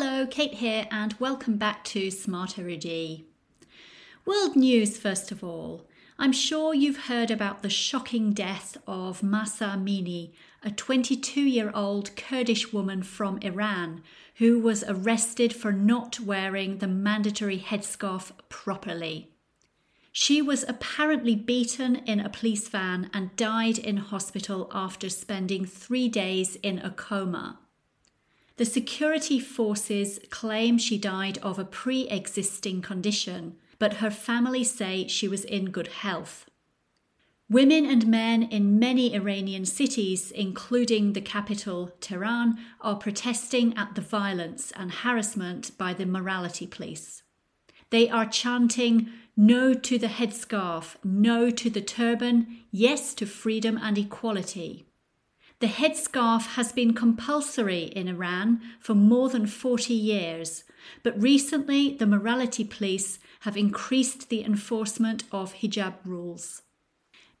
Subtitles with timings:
[0.00, 2.86] Hello, Cate here, and welcome back to Smarter AD.
[4.24, 5.88] World news, first of all.
[6.20, 12.14] I'm sure you've heard about the shocking death of Mahsa Amini, a 22 year old
[12.14, 14.04] Kurdish woman from Iran
[14.36, 19.32] who was arrested for not wearing the mandatory headscarf properly.
[20.12, 26.08] She was apparently beaten in a police van and died in hospital after spending three
[26.08, 27.58] days in a coma.
[28.58, 35.06] The security forces claim she died of a pre existing condition, but her family say
[35.06, 36.44] she was in good health.
[37.48, 44.02] Women and men in many Iranian cities, including the capital Tehran, are protesting at the
[44.02, 47.22] violence and harassment by the morality police.
[47.90, 53.96] They are chanting, No to the headscarf, no to the turban, yes to freedom and
[53.96, 54.87] equality.
[55.60, 60.62] The headscarf has been compulsory in Iran for more than 40 years,
[61.02, 66.62] but recently the morality police have increased the enforcement of hijab rules.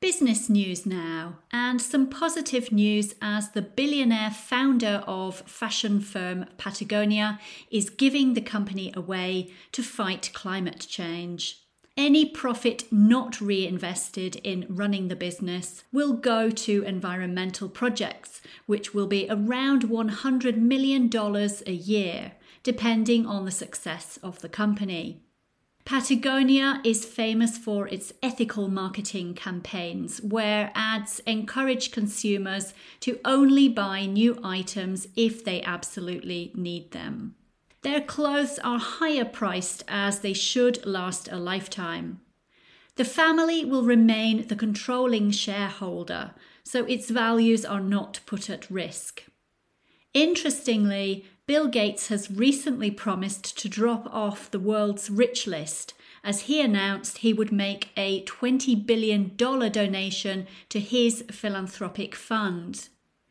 [0.00, 7.38] Business news now, and some positive news as the billionaire founder of fashion firm Patagonia
[7.70, 11.60] is giving the company away to fight climate change.
[11.96, 19.06] Any profit not reinvested in running the business will go to environmental projects, which will
[19.06, 22.32] be around $100 million a year,
[22.62, 25.20] depending on the success of the company.
[25.84, 34.06] Patagonia is famous for its ethical marketing campaigns, where ads encourage consumers to only buy
[34.06, 37.34] new items if they absolutely need them.
[37.82, 42.20] Their clothes are higher priced as they should last a lifetime.
[42.96, 49.24] The family will remain the controlling shareholder, so its values are not put at risk.
[50.12, 56.60] Interestingly, Bill Gates has recently promised to drop off the world's rich list as he
[56.60, 62.88] announced he would make a $20 billion donation to his philanthropic fund.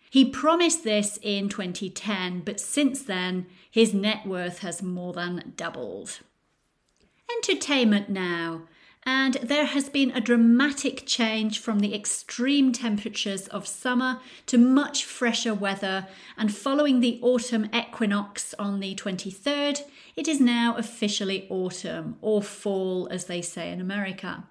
[0.09, 6.19] He promised this in 2010, but since then, his net worth has more than doubled.
[7.37, 8.63] Entertainment now.
[9.03, 15.05] And there has been a dramatic change from the extreme temperatures of summer to much
[15.05, 16.07] fresher weather.
[16.37, 19.83] And following the autumn equinox on the 23rd,
[20.15, 24.43] it is now officially autumn, or fall as they say in America.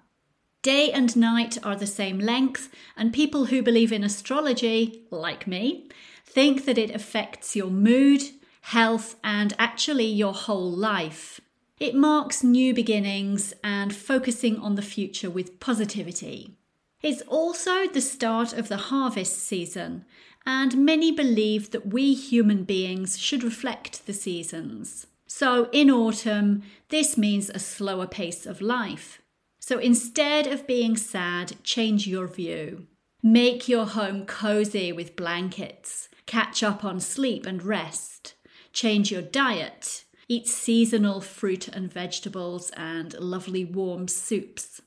[0.61, 5.87] Day and night are the same length, and people who believe in astrology, like me,
[6.25, 8.23] think that it affects your mood,
[8.61, 11.39] health, and actually your whole life.
[11.79, 16.57] It marks new beginnings and focusing on the future with positivity.
[17.01, 20.03] It's also the start of the harvest season,
[20.45, 25.07] and many believe that we human beings should reflect the seasons.
[25.25, 29.21] So, in autumn, this means a slower pace of life.
[29.69, 32.87] So instead of being sad, change your view.
[33.21, 36.09] Make your home cozy with blankets.
[36.25, 38.33] Catch up on sleep and rest.
[38.73, 40.05] Change your diet.
[40.27, 44.81] Eat seasonal fruit and vegetables and lovely warm soups.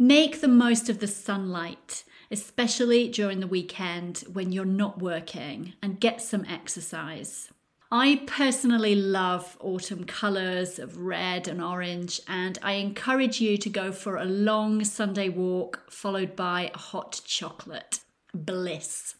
[0.00, 6.00] Make the most of the sunlight, especially during the weekend when you're not working, and
[6.00, 7.52] get some exercise.
[7.96, 13.92] I personally love autumn colours of red and orange, and I encourage you to go
[13.92, 18.00] for a long Sunday walk followed by a hot chocolate.
[18.34, 19.14] Bliss.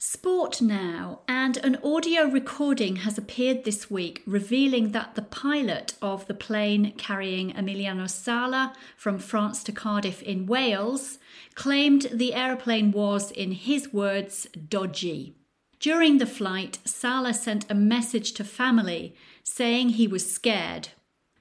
[0.00, 6.26] Sport now, and an audio recording has appeared this week revealing that the pilot of
[6.26, 11.20] the plane carrying Emiliano Sala from France to Cardiff in Wales
[11.54, 15.36] claimed the aeroplane was, in his words, dodgy.
[15.80, 20.88] During the flight, Sala sent a message to family saying he was scared.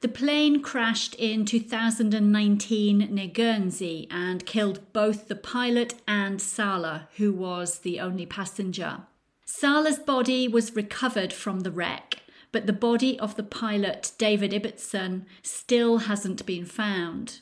[0.01, 7.33] The plane crashed in 2019 near Guernsey and killed both the pilot and Sala, who
[7.33, 9.01] was the only passenger.
[9.45, 12.19] Sala's body was recovered from the wreck,
[12.51, 17.39] but the body of the pilot, David Ibbotson, still hasn't been found.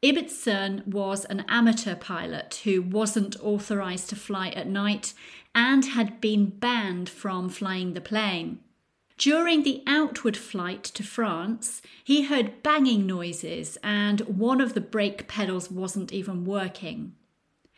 [0.00, 5.12] Ibbotson was an amateur pilot who wasn't authorised to fly at night
[5.54, 8.60] and had been banned from flying the plane.
[9.16, 15.26] During the outward flight to France, he heard banging noises and one of the brake
[15.26, 17.14] pedals wasn't even working.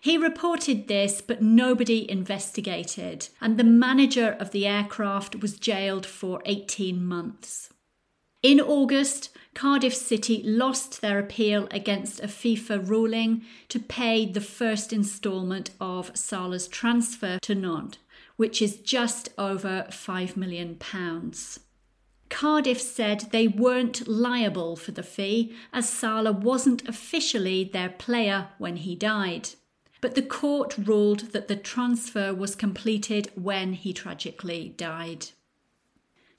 [0.02, 6.43] He reported this, but nobody investigated, and the manager of the aircraft was jailed for
[6.46, 7.70] 18 months.
[8.42, 14.94] In August, Cardiff City lost their appeal against a FIFA ruling to pay the first
[14.94, 17.98] instalment of Sala's transfer to Nantes,
[18.37, 20.78] which is just over £5 million.
[22.31, 28.76] Cardiff said they weren't liable for the fee as Salah wasn't officially their player when
[28.76, 29.50] he died.
[30.00, 35.26] But the court ruled that the transfer was completed when he tragically died.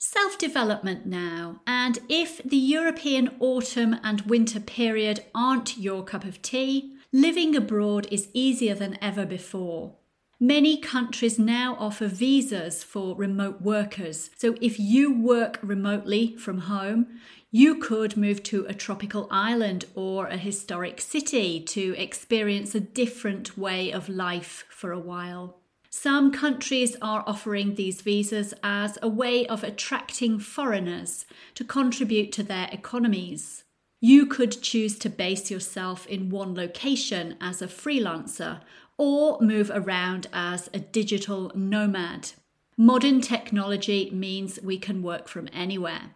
[0.04, 6.42] Self development now, and if the European autumn and winter period aren't your cup of
[6.42, 9.94] tea, living abroad is easier than ever before.
[10.40, 14.30] Many countries now offer visas for remote workers.
[14.36, 17.06] So if you work remotely from home,
[17.52, 23.56] you could move to a tropical island or a historic city to experience a different
[23.56, 25.61] way of life for a while.
[25.94, 32.42] Some countries are offering these visas as a way of attracting foreigners to contribute to
[32.42, 33.64] their economies.
[34.00, 38.62] You could choose to base yourself in one location as a freelancer
[38.96, 42.30] or move around as a digital nomad.
[42.78, 46.14] Modern technology means we can work from anywhere.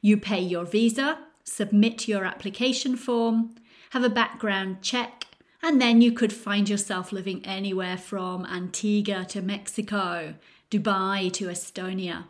[0.00, 3.56] You pay your visa, submit your application form,
[3.90, 5.17] have a background check,
[5.62, 10.34] and then you could find yourself living anywhere from Antigua to Mexico,
[10.70, 12.24] Dubai to Estonia.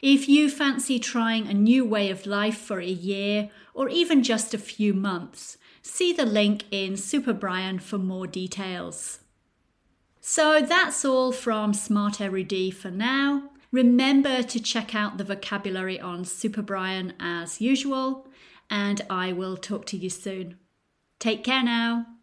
[0.00, 4.54] If you fancy trying a new way of life for a year or even just
[4.54, 9.20] a few months, see the link in Super Brian for more details.
[10.20, 13.50] So that's all from Smart Erudit for now.
[13.72, 18.28] Remember to check out the vocabulary on Super Brian as usual,
[18.70, 20.58] and I will talk to you soon.
[21.18, 22.17] Take care now.